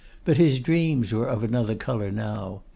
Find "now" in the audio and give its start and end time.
2.11-2.63